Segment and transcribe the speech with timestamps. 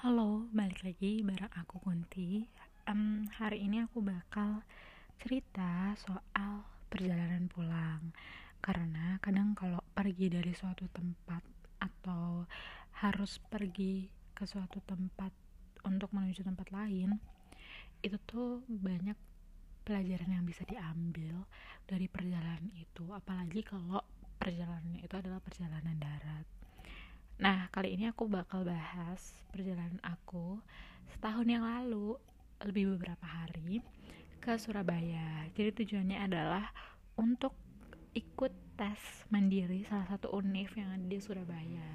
[0.00, 2.40] Halo, balik lagi bareng aku Kunti.
[2.88, 4.64] Um, hari ini aku bakal
[5.20, 8.08] cerita soal perjalanan pulang.
[8.64, 11.44] Karena kadang kalau pergi dari suatu tempat
[11.84, 12.48] atau
[13.04, 15.36] harus pergi ke suatu tempat
[15.84, 17.20] untuk menuju tempat lain,
[18.00, 19.20] itu tuh banyak
[19.84, 21.44] pelajaran yang bisa diambil
[21.84, 23.04] dari perjalanan itu.
[23.12, 24.00] Apalagi kalau
[24.40, 26.59] perjalanannya itu adalah perjalanan darat
[27.40, 30.60] Nah, kali ini aku bakal bahas perjalanan aku
[31.16, 32.20] setahun yang lalu,
[32.60, 33.80] lebih beberapa hari
[34.44, 35.48] ke Surabaya.
[35.56, 36.68] Jadi tujuannya adalah
[37.16, 37.56] untuk
[38.12, 41.88] ikut tes mandiri salah satu univ yang ada di Surabaya.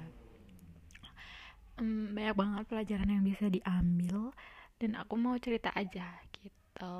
[1.78, 4.34] Um, banyak banget pelajaran yang bisa diambil
[4.82, 6.96] dan aku mau cerita aja gitu.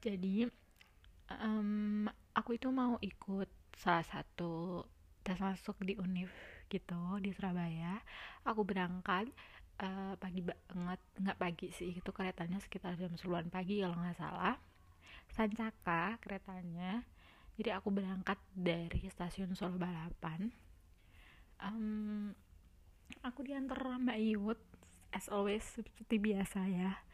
[0.00, 0.48] Jadi
[1.44, 4.80] um, aku itu mau ikut salah satu
[5.20, 6.32] tes masuk di univ
[6.70, 7.98] gitu di Surabaya
[8.46, 9.26] aku berangkat
[9.82, 14.56] uh, pagi banget nggak pagi sih itu keretanya sekitar jam 10 pagi kalau nggak salah
[15.30, 17.06] Sancaka keretanya.
[17.54, 20.50] Jadi aku berangkat dari stasiun Solo Balapan.
[21.60, 22.32] Um,
[23.20, 24.60] aku diantar Mbak Iwut
[25.12, 27.04] as always seperti biasa ya.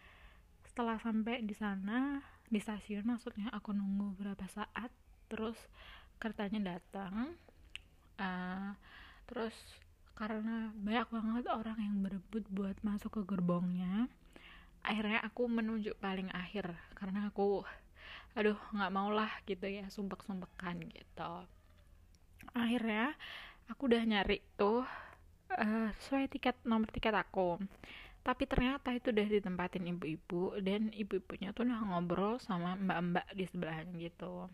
[0.62, 4.94] Setelah sampai di sana di stasiun maksudnya aku nunggu berapa saat
[5.26, 5.58] terus
[6.22, 7.34] keretanya datang
[9.36, 9.56] terus
[10.16, 14.08] karena banyak banget orang yang berebut buat masuk ke gerbongnya
[14.86, 16.70] akhirnya aku menunjuk paling akhir.
[16.94, 17.66] Karena aku
[18.38, 21.34] aduh nggak mau lah gitu ya sumpek sumpekan gitu.
[22.54, 23.12] Akhirnya
[23.66, 24.86] aku udah nyari tuh
[25.50, 27.58] uh, sesuai tiket nomor tiket aku.
[28.22, 33.94] Tapi ternyata itu udah ditempatin ibu-ibu dan ibu-ibunya tuh udah ngobrol sama mbak-mbak di sebelahnya
[34.02, 34.50] gitu.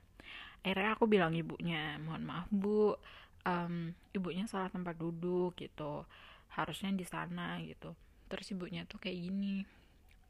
[0.61, 2.97] Akhirnya aku bilang ibunya mohon maaf bu
[3.47, 6.07] um, ibunya salah tempat duduk gitu
[6.53, 7.97] harusnya di sana gitu.
[8.29, 9.65] Terus ibunya tuh kayak gini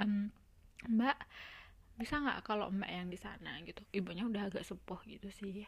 [0.01, 0.31] um,
[0.89, 1.17] mbak
[1.99, 3.61] bisa nggak kalau mbak yang di sana?
[3.63, 3.85] gitu.
[3.93, 5.67] Ibunya udah agak sepuh gitu sih.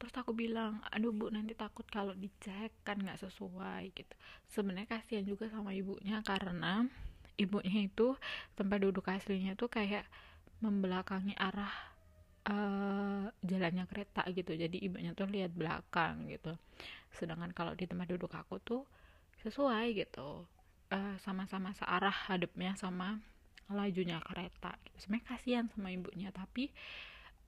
[0.00, 4.14] Terus aku bilang aduh bu nanti takut kalau dicek kan nggak sesuai gitu.
[4.48, 6.88] Sebenarnya kasihan juga sama ibunya karena
[7.36, 8.16] ibunya itu
[8.56, 10.08] tempat duduk aslinya tuh kayak
[10.60, 11.89] membelakangi arah
[12.48, 14.56] uh, jalannya kereta gitu.
[14.56, 16.56] Jadi ibunya tuh lihat belakang gitu.
[17.12, 18.82] Sedangkan kalau di tempat duduk aku tuh
[19.44, 20.46] sesuai gitu.
[20.90, 23.22] Uh, sama-sama searah hadapnya sama
[23.70, 25.06] lajunya kereta gitu.
[25.06, 26.74] sebenarnya kasihan sama ibunya tapi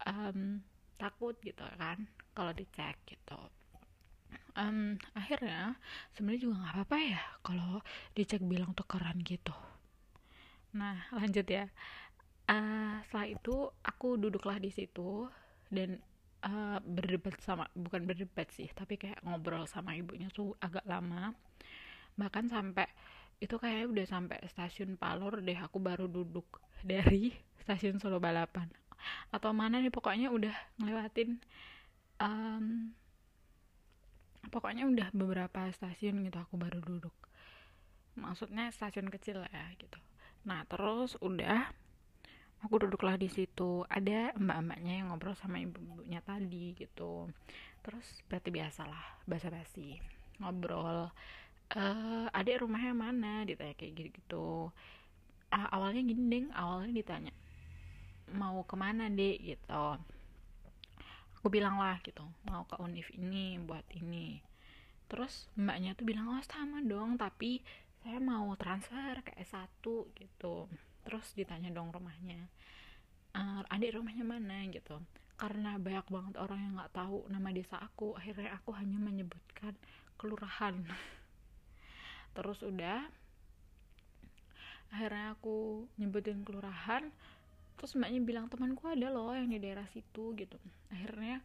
[0.07, 0.63] um,
[0.95, 3.39] takut gitu kan kalau dicek gitu.
[4.55, 5.77] Um, akhirnya
[6.15, 7.83] sebenarnya juga nggak apa-apa ya kalau
[8.15, 9.53] dicek bilang tukeran gitu.
[10.77, 11.67] Nah lanjut ya
[12.53, 15.27] uh, setelah itu aku duduklah di situ
[15.73, 15.97] dan
[16.45, 21.33] uh, berdebat sama bukan berdebat sih tapi kayak ngobrol sama ibunya tuh agak lama.
[22.19, 22.87] Bahkan sampai
[23.43, 27.33] itu kayak udah sampai stasiun Palur deh aku baru duduk dari
[27.65, 28.69] stasiun Solo Balapan.
[29.35, 31.43] Atau mana nih pokoknya udah ngelewatin
[32.23, 32.95] um,
[34.53, 37.15] pokoknya udah beberapa stasiun gitu aku baru duduk.
[38.13, 39.99] Maksudnya stasiun kecil ya gitu.
[40.45, 41.82] Nah terus udah
[42.63, 43.85] aku duduklah di situ.
[43.87, 47.29] Ada mbak-mbaknya yang ngobrol sama ibu-ibunya tadi gitu.
[47.83, 49.99] Terus berarti biasalah basa-basi
[50.39, 51.11] ngobrol.
[51.73, 53.33] Uh, adik rumahnya mana?
[53.49, 54.47] ditanya kayak gitu gitu
[55.53, 57.33] awalnya gini deng awalnya ditanya
[58.33, 59.85] mau ke mana dek gitu.
[61.41, 64.53] Aku bilang lah gitu mau ke univ ini buat ini
[65.13, 67.61] terus mbaknya tuh bilang oh sama dong tapi
[68.01, 69.85] saya mau transfer ke S1
[70.17, 70.71] gitu
[71.03, 72.49] terus ditanya dong rumahnya
[73.37, 74.65] uh, adik rumahnya mana?
[74.69, 74.97] Gitu.
[75.37, 79.75] Karena banyak banget orang yang nggak tahu nama desa aku akhirnya aku hanya menyebutkan
[80.21, 80.77] kelurahan.
[82.37, 83.03] Terus udah
[84.93, 87.09] akhirnya aku nyebutin kelurahan
[87.81, 90.61] terus mbaknya bilang temanku ada loh yang di daerah situ gitu.
[90.93, 91.41] Akhirnya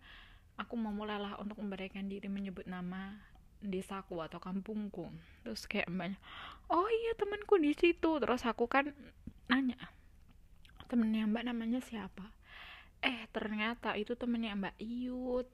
[0.60, 3.16] aku memulailah untuk memberikan diri menyebut nama
[3.64, 5.08] desaku atau kampungku.
[5.48, 6.20] Terus kayak mbaknya
[6.68, 8.20] oh iya temanku di situ.
[8.20, 8.92] Terus aku kan
[9.48, 9.80] nanya.
[10.88, 12.24] Temennya mbak namanya siapa?
[13.04, 15.48] Eh ternyata itu temennya mbak Iyut.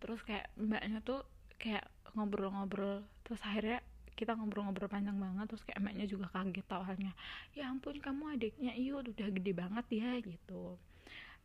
[0.00, 1.24] Terus kayak mbaknya tuh
[1.60, 1.84] kayak
[2.16, 3.84] ngobrol-ngobrol terus akhirnya
[4.18, 7.12] kita ngobrol-ngobrol panjang banget terus kayak mbaknya juga kaget awalnya
[7.54, 10.76] ya ampun kamu adiknya Iyut udah gede banget ya gitu.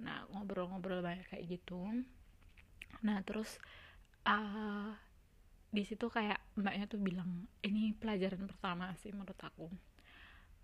[0.02, 2.04] Nah ngobrol-ngobrol banyak kayak gitu.
[3.04, 3.60] Nah terus
[4.28, 4.92] uh,
[5.72, 9.68] di situ kayak mbaknya tuh bilang ini pelajaran pertama sih menurut aku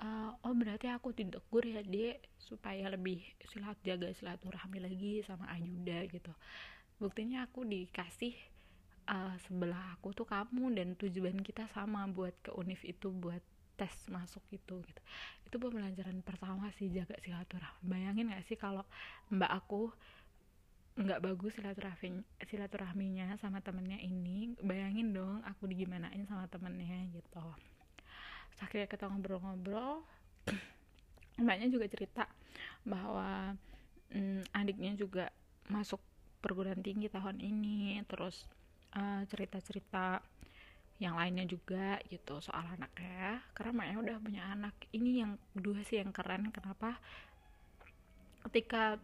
[0.02, 6.10] uh, oh berarti aku ditegur ya dek supaya lebih silat jaga silaturahmi lagi sama Ayuda
[6.10, 6.34] gitu.
[6.98, 8.34] Buktinya aku dikasih
[9.10, 13.42] uh, sebelah aku tuh kamu dan tujuan kita sama buat ke univ itu buat
[13.78, 15.02] tes masuk itu gitu.
[15.48, 17.82] Itu pembelajaran pertama sih jaga silaturahmi.
[17.86, 18.86] Bayangin gak sih kalau
[19.34, 19.90] mbak aku
[20.92, 24.54] nggak bagus silaturahmi silaturahminya sama temennya ini?
[24.60, 27.71] Bayangin dong aku digimanain sama temennya gitu
[28.62, 30.06] akhirnya kita ngobrol-ngobrol
[31.44, 32.24] mbaknya juga cerita
[32.86, 33.58] bahwa
[34.14, 35.26] mm, adiknya juga
[35.70, 36.00] masuk
[36.42, 38.46] perguruan tinggi tahun ini terus
[38.98, 40.22] uh, cerita-cerita
[41.02, 44.78] yang lainnya juga gitu soal anaknya karena Maya udah punya anak.
[44.94, 47.02] Ini yang kedua sih yang keren kenapa?
[48.46, 49.02] Ketika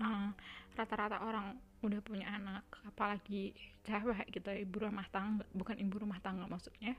[0.00, 0.32] rata
[0.74, 3.52] rata-rata orang udah punya anak apalagi
[3.84, 6.96] cewek gitu ibu rumah tangga bukan ibu rumah tangga maksudnya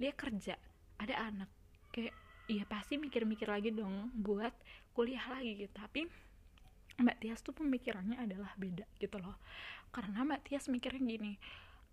[0.00, 0.56] dia kerja
[1.00, 1.50] ada anak
[1.92, 2.14] kayak
[2.46, 4.52] iya pasti mikir-mikir lagi dong buat
[4.94, 5.72] kuliah lagi gitu.
[5.74, 6.06] Tapi
[6.96, 9.36] Mbak Tias tuh pemikirannya adalah beda gitu loh.
[9.92, 11.32] Karena Mbak Tias mikirnya gini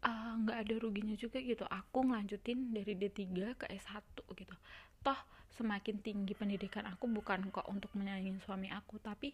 [0.03, 3.21] eh, nggak uh, ada ruginya juga gitu aku ngelanjutin dari D3
[3.59, 4.03] ke S1
[4.35, 4.55] gitu.
[5.03, 5.19] Toh
[5.53, 9.29] semakin tinggi pendidikan aku bukan kok untuk menyayangi suami aku tapi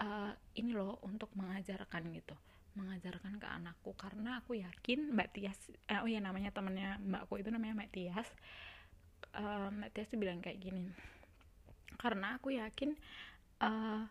[0.00, 2.36] uh, ini loh untuk mengajarkan gitu
[2.78, 3.90] mengajarkan ke anakku.
[3.98, 5.58] Karena aku yakin Mbak Tias
[5.90, 8.28] eh, oh ya namanya temannya Mbakku itu namanya Mbak Tias
[9.36, 10.90] uh, Mbak Tias tuh bilang kayak gini
[12.00, 12.96] karena aku yakin
[13.60, 14.08] uh,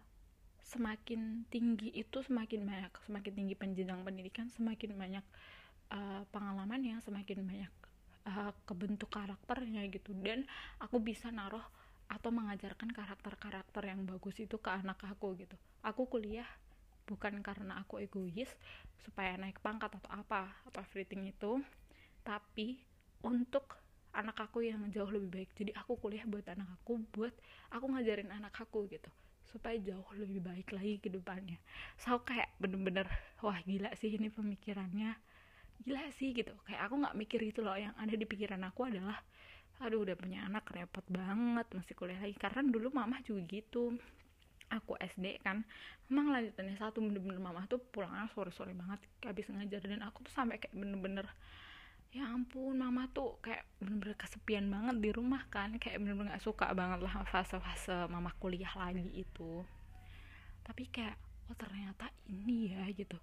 [0.61, 5.25] semakin tinggi itu semakin banyak semakin tinggi penjenjang pendidikan semakin banyak
[5.89, 7.73] uh, pengalaman yang semakin banyak
[8.29, 10.13] uh, kebentuk karakternya gitu.
[10.13, 10.45] Dan
[10.77, 11.65] aku bisa naruh
[12.09, 15.57] atau mengajarkan karakter-karakter yang bagus itu ke anak aku gitu.
[15.81, 16.45] Aku kuliah
[17.09, 18.53] bukan karena aku egois
[19.01, 21.57] supaya naik pangkat atau apa atau everything itu
[22.21, 22.77] tapi
[23.25, 23.73] untuk
[24.13, 25.49] anak aku yang jauh lebih baik.
[25.53, 27.33] Jadi aku kuliah buat anak aku buat
[27.73, 29.09] aku ngajarin anak aku gitu.
[29.45, 31.57] Supaya jauh lebih baik lagi ke depannya.
[31.97, 33.05] So kayak bener-bener
[33.41, 35.13] wah gila sih ini pemikirannya.
[35.85, 36.53] Gila sih gitu.
[36.65, 37.77] Kayak aku nggak mikir itu loh.
[37.77, 39.17] Yang ada di pikiran aku adalah
[39.79, 42.35] aduh udah punya anak repot banget masih kuliah lagi.
[42.37, 43.97] Karena dulu mama juga gitu.
[44.69, 45.65] Aku SD kan.
[46.13, 49.01] Memang lanjutannya satu bener-bener mama tuh pulangnya sore-sore banget.
[49.25, 51.25] Habis ngajar dan aku tuh sampai kayak bener-bener
[52.09, 55.77] ya ampun mama tuh kayak bener-bener kesepian banget di rumah kan.
[55.77, 59.61] Kayak bener-bener gak suka banget lah fase-fase mama kuliah lagi itu.
[60.65, 61.17] Tapi kayak
[61.49, 63.17] oh ternyata ini ya gitu.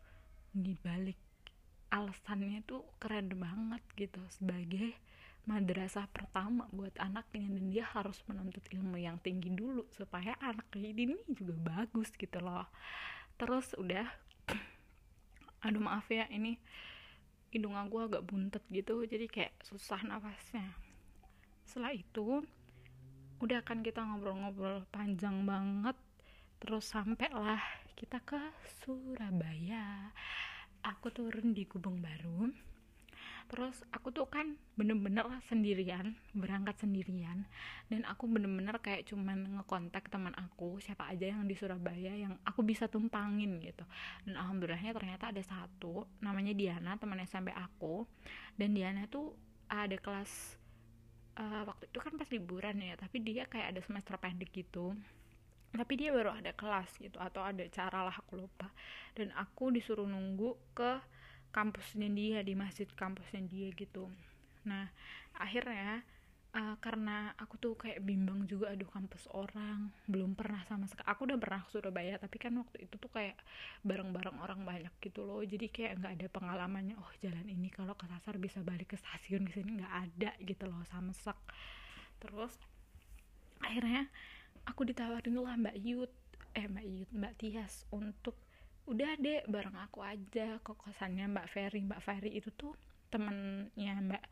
[0.54, 1.18] Dibalik
[1.90, 4.22] alasannya tuh keren banget gitu.
[4.30, 4.94] Sebagai
[5.50, 7.58] madrasah pertama buat anaknya.
[7.58, 12.70] Dan dia harus menuntut ilmu yang tinggi dulu supaya anaknya ini juga bagus gitu loh.
[13.34, 14.06] Terus udah
[15.66, 16.54] aduh maaf ya ini
[17.50, 20.74] hidung aku agak buntet gitu jadi kayak susah nafasnya.
[21.66, 22.42] Setelah itu
[23.42, 25.96] udah kan kita ngobrol-ngobrol panjang banget
[26.56, 27.60] terus sampai lah
[27.96, 28.40] kita ke
[28.82, 30.12] Surabaya.
[30.86, 32.52] Aku turun di Gubeng Baru
[33.46, 37.46] terus aku tuh kan bener-bener sendirian berangkat sendirian.
[37.86, 42.66] Dan aku bener-bener kayak cuman ngekontak teman aku siapa aja yang di Surabaya yang aku
[42.66, 43.86] bisa tumpangin gitu.
[44.26, 48.04] Dan alhamdulillahnya ternyata ada satu namanya Diana teman SMP aku.
[48.58, 49.32] Dan Diana tuh
[49.66, 50.58] ada kelas
[51.38, 54.94] uh, waktu itu kan pas liburan ya tapi dia kayak ada semester pendek gitu.
[55.76, 58.72] Tapi dia baru ada kelas gitu atau ada cara lah aku lupa.
[59.12, 61.15] Dan aku disuruh nunggu ke
[61.54, 64.10] kampusnya dia di masjid kampusnya dia gitu.
[64.64, 64.90] Nah
[65.36, 66.02] akhirnya
[66.56, 71.28] uh, karena aku tuh kayak bimbang juga aduh kampus orang belum pernah sama sekali aku
[71.28, 73.36] udah pernah ke Surabaya tapi kan waktu itu tuh kayak
[73.84, 75.44] bareng-bareng orang banyak gitu loh.
[75.44, 79.60] Jadi kayak nggak ada pengalamannya oh jalan ini kalau kesasar bisa balik ke stasiun ke
[79.60, 81.36] sini nggak ada gitu loh samsek
[82.16, 82.56] terus
[83.60, 84.08] akhirnya
[84.64, 86.12] aku ditawarin lah Mbak Yud
[86.56, 88.36] eh Mbak Yud Mbak Tias untuk
[88.86, 90.58] udah deh bareng aku aja.
[90.62, 91.80] Ke kosannya Mbak Ferry.
[91.86, 92.74] Mbak Ferry itu tuh
[93.10, 94.24] temennya Mbak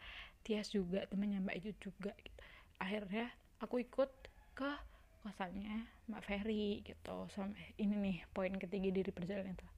[0.44, 2.40] Tias juga temennya Mbak Itu juga gitu.
[2.82, 3.30] akhirnya
[3.62, 4.10] aku ikut
[4.52, 4.70] ke
[5.22, 7.16] kosannya Mbak Ferry gitu.
[7.32, 9.68] Sampai ini nih poin ketiga dari perjalanan itu.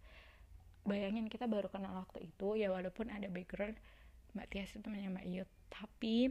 [0.87, 3.75] Bayangin kita baru kenal waktu itu ya walaupun ada background
[4.35, 6.31] Mbak Tias itu temennya Mbak Iyut tapi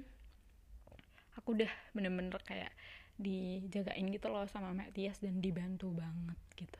[1.35, 2.71] aku udah bener-bener kayak
[3.15, 6.79] dijagain gitu loh sama Mbak Tias dan dibantu banget gitu.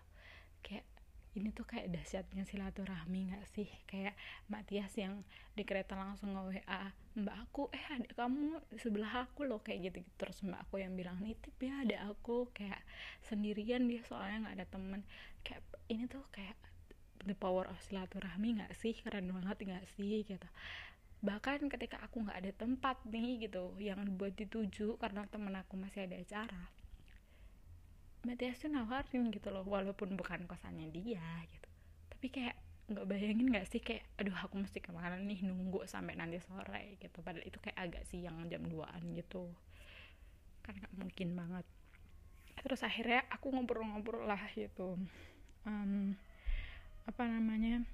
[0.63, 0.87] Kayak
[1.35, 3.67] ini tuh kayak dahsyatnya silaturahmi gak sih?
[3.83, 4.15] Kayak
[4.47, 6.83] Mbak Tias yang di kereta langsung nge WA
[7.19, 10.11] Mbak aku eh ada kamu sebelah aku loh kayak gitu, -gitu.
[10.15, 12.79] terus Mbak aku yang bilang nitip ya ada aku kayak
[13.27, 15.01] sendirian dia soalnya nggak ada temen.
[15.43, 15.61] Kayak
[15.91, 16.55] ini tuh kayak
[17.27, 18.95] the power of silaturahmi gak sih?
[18.95, 20.47] Keren banget gak sih gitu.
[21.19, 26.07] Bahkan ketika aku nggak ada tempat nih gitu yang buat dituju karena temen aku masih
[26.07, 26.74] ada acara
[28.25, 31.69] Matias tuh nawarin gitu loh walaupun bukan kosannya dia gitu.
[32.09, 32.55] Tapi kayak
[32.85, 36.97] nggak bayangin nggak sih kayak aduh aku mesti ke mana nih nunggu sampai nanti sore
[36.97, 37.21] gitu.
[37.21, 39.45] Padahal itu kayak agak siang jam 2an gitu.
[40.65, 41.65] Kan nggak mungkin banget.
[42.65, 44.97] Terus akhirnya aku ngobrol-ngobrol lah gitu.
[45.69, 46.17] Um,
[47.05, 47.85] apa namanya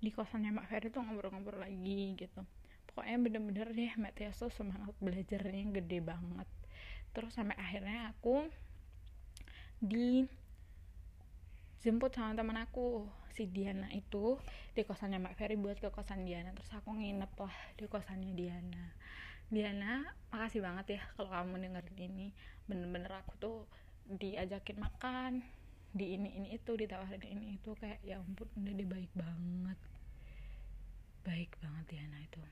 [0.00, 2.44] di kosannya Mbak Ferry tuh ngobrol-ngobrol lagi gitu.
[2.92, 6.48] Pokoknya bener-bener deh Mbak tuh semangat belajarnya gede banget.
[7.16, 8.48] Terus sampai akhirnya aku
[9.80, 10.28] di
[11.80, 14.36] jemput sama teman aku si Diana itu
[14.76, 16.52] di kosannya Mbak Ferry buat ke kosan Diana.
[16.52, 18.84] Terus aku nginep lah di kosannya Diana.
[19.48, 22.28] Diana makasih banget ya kalau kamu dengerin ini.
[22.68, 23.58] Bener-bener aku tuh
[24.06, 25.40] diajakin makan
[25.90, 29.78] di ini ini itu ditawarin ini itu kayak ya ampun udah dia baik banget.
[31.24, 32.42] Baik banget Diana itu.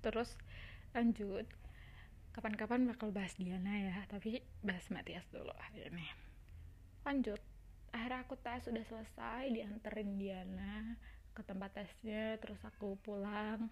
[0.00, 0.38] Terus
[0.94, 1.44] lanjut
[2.34, 6.10] kapan-kapan bakal bahas Diana ya tapi bahas Matias dulu akhirnya
[7.04, 7.40] lanjut.
[7.94, 10.98] Akhirnya aku tes udah selesai dianterin Diana
[11.30, 13.70] ke tempat tesnya terus aku pulang.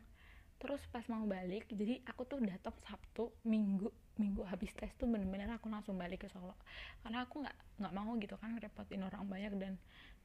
[0.62, 5.50] Terus pas mau balik jadi aku tuh datang Sabtu Minggu Minggu habis tes tuh bener-bener
[5.50, 6.54] aku langsung balik ke Solo.
[7.02, 9.74] Karena aku nggak nggak mau gitu kan repotin orang banyak dan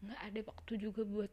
[0.06, 1.32] nggak ada waktu juga buat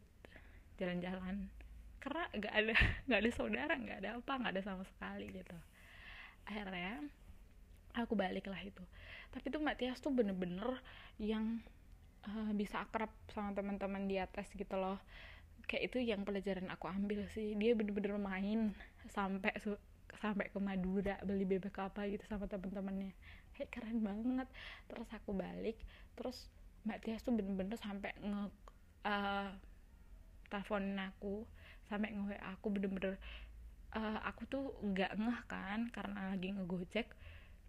[0.81, 1.53] jalan-jalan.
[2.01, 5.59] Karena nggak ada nggak ada saudara nggak ada apa nggak ada sama sekali gitu
[6.45, 7.01] akhirnya
[7.95, 8.83] aku balik lah itu.
[9.31, 10.79] Tapi tuh Mbak Tias tuh bener-bener
[11.19, 11.63] yang
[12.27, 14.99] uh, bisa akrab sama teman-teman di atas gitu loh.
[15.65, 17.55] Kayak itu yang pelajaran aku ambil sih.
[17.57, 18.75] Dia bener-bener main
[19.11, 19.55] sampai
[20.15, 23.15] sampai ke Madura beli bebek apa gitu sama teman-temannya.
[23.55, 24.49] Kayak keren banget.
[24.91, 25.79] Terus aku balik
[26.15, 26.51] terus
[26.85, 28.43] Mbak Tias tuh bener-bener sampai nge
[29.09, 29.51] uh,
[30.53, 31.49] teleponin aku
[31.89, 33.17] sampai nge aku bener-bener
[33.95, 37.09] uh, aku tuh nggak ngeh kan karena lagi ngegojek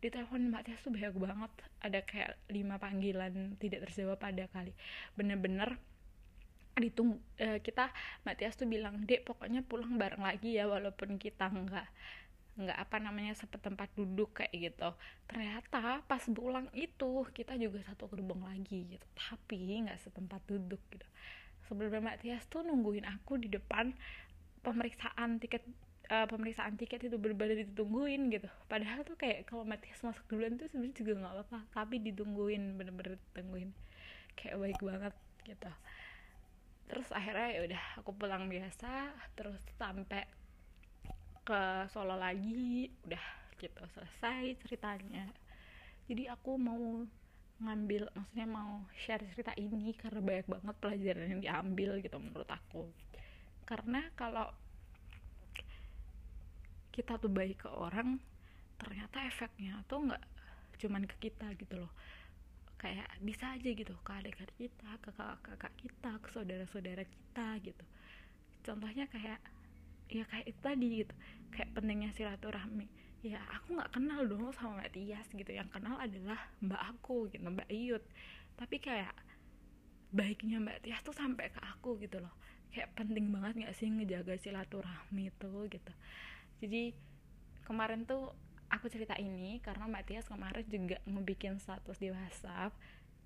[0.04, 1.52] di telepon Mbak Tias tuh banyak banget.
[1.82, 4.74] Ada kayak lima panggilan tidak terjawab pada kali.
[5.18, 5.80] Bener-bener
[6.76, 7.90] ditung uh, kita
[8.28, 11.88] Mbak Tias tuh bilang dek pokoknya pulang bareng lagi ya walaupun kita nggak
[12.56, 14.90] nggak apa namanya sepetempat duduk kayak gitu.
[15.28, 19.06] Ternyata pas pulang itu kita juga satu gerbong lagi gitu.
[19.16, 21.08] Tapi nggak setempat duduk gitu.
[21.66, 23.96] Sebelumnya Mbak Tias tuh nungguin aku di depan
[24.62, 25.66] pemeriksaan tiket
[26.10, 28.50] uh, pemeriksaan tiket itu berbeda ditungguin gitu.
[28.70, 33.18] Padahal tuh kayak kalau Matias masuk duluan tuh sebenarnya juga nggak apa-apa tapi ditungguin bener-bener
[33.32, 33.70] ditungguin.
[34.38, 35.14] Kayak baik banget
[35.46, 35.72] gitu.
[36.86, 40.26] Terus akhirnya ya udah aku pulang biasa terus sampai
[41.46, 41.62] ke
[41.94, 43.26] Solo lagi udah
[43.62, 45.30] gitu selesai ceritanya.
[46.06, 47.06] Jadi aku mau
[47.56, 52.92] ngambil maksudnya mau share cerita ini karena banyak banget pelajaran yang diambil gitu menurut aku.
[53.66, 54.52] Karena kalau
[56.96, 58.16] kita tuh baik ke orang
[58.80, 60.24] ternyata efeknya tuh nggak
[60.80, 61.92] cuman ke kita gitu loh.
[62.80, 67.86] Kayak bisa aja gitu ke adik-adik kita ke kakak-kakak kita ke saudara-saudara kita gitu.
[68.64, 69.44] Contohnya kayak
[70.08, 71.14] ya kayak itu tadi gitu
[71.52, 72.88] kayak pentingnya silaturahmi.
[73.26, 77.44] Ya aku nggak kenal dong sama Mbak Tias gitu yang kenal adalah Mbak aku gitu
[77.44, 78.04] Mbak Iyut.
[78.56, 79.16] Tapi kayak
[80.16, 82.32] baiknya Mbak Tias tuh sampai ke aku gitu loh.
[82.72, 85.94] Kayak penting banget nggak sih ngejaga silaturahmi itu gitu
[86.60, 86.96] jadi
[87.66, 88.32] kemarin tuh
[88.70, 92.74] aku cerita ini karena Mbak Tias kemarin juga ngebikin status di WhatsApp.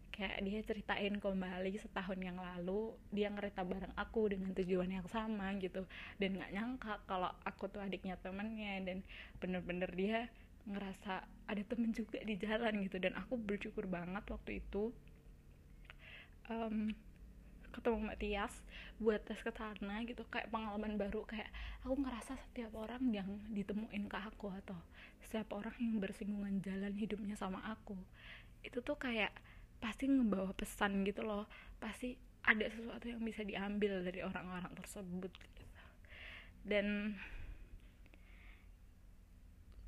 [0.09, 5.55] Kayak dia ceritain kembali setahun yang lalu dia ngerita bareng aku dengan tujuan yang sama
[5.61, 5.87] gitu.
[6.19, 8.97] Dan nggak nyangka kalau aku tuh adiknya temennya dan
[9.39, 10.27] bener-bener dia
[10.67, 12.99] ngerasa ada temen juga di jalan gitu.
[12.99, 14.91] Dan aku bersyukur banget waktu itu
[16.51, 16.91] um,
[17.71, 18.53] ketemu Mbak Tias
[18.99, 21.47] buat tes ke sana gitu kayak pengalaman baru kayak
[21.85, 24.77] aku ngerasa setiap orang yang ditemuin ke aku atau
[25.23, 27.95] setiap orang yang bersinggungan jalan hidupnya sama aku
[28.65, 29.31] itu tuh kayak
[29.79, 31.47] pasti ngebawa pesan gitu loh
[31.79, 35.63] pasti ada sesuatu yang bisa diambil dari orang-orang tersebut gitu.
[36.67, 37.15] dan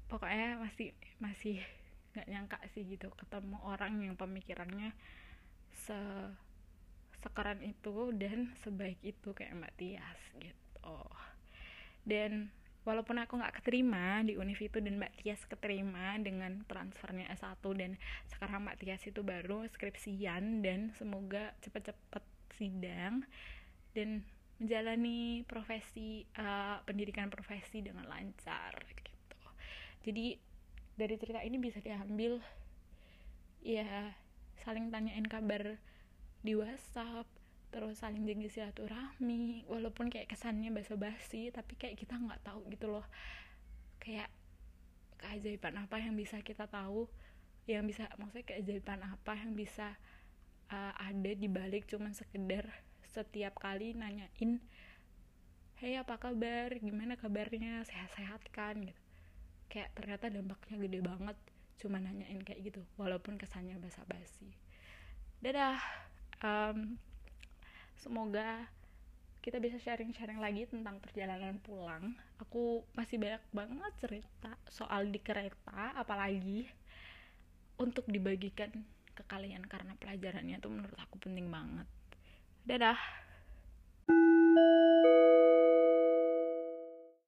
[0.07, 1.59] pokoknya masih masih
[2.11, 4.91] nggak nyangka sih gitu ketemu orang yang pemikirannya
[5.71, 5.95] se
[7.21, 10.97] sekeren itu dan sebaik itu kayak Mbak Tias gitu.
[12.01, 12.49] Dan
[12.81, 17.93] walaupun aku nggak keterima di univ itu dan Mbak Tias keterima dengan transfernya S1 dan
[18.33, 22.25] sekarang Mbak Tias itu baru skripsian dan semoga cepet-cepet
[22.57, 23.25] sidang
[23.93, 24.25] dan
[24.61, 29.41] menjalani profesi uh, pendidikan profesi dengan lancar gitu.
[30.05, 30.37] Jadi
[30.97, 32.37] dari cerita ini bisa diambil
[33.61, 34.13] ya
[34.61, 35.81] saling tanyain kabar
[36.41, 37.29] di WhatsApp
[37.71, 43.05] terus saling jaga silaturahmi walaupun kayak kesannya basa-basi tapi kayak kita nggak tahu gitu loh.
[44.01, 44.27] Kayak
[45.21, 47.07] keajaiban apa yang bisa kita tahu
[47.69, 49.95] yang bisa maksudnya keajaiban apa yang bisa
[50.73, 52.67] uh, ada di balik cuman sekedar
[53.05, 54.59] setiap kali nanyain
[55.81, 56.77] hey apa kabar?
[56.77, 57.81] Gimana kabarnya?
[57.89, 58.77] Sehat-sehat kan?
[58.85, 59.01] Gitu.
[59.65, 61.37] Kayak ternyata dampaknya gede banget
[61.81, 64.53] cuma nanyain kayak gitu walaupun kesannya basa-basi.
[65.41, 65.81] Dadah
[66.41, 66.97] um,
[67.97, 68.67] semoga
[69.41, 72.13] kita bisa sharing-sharing lagi tentang perjalanan pulang.
[72.45, 76.69] Aku masih banyak banget cerita soal di kereta apalagi
[77.81, 78.69] untuk dibagikan
[79.17, 81.89] ke kalian karena pelajarannya tuh menurut aku penting banget.
[82.69, 82.97] Dadah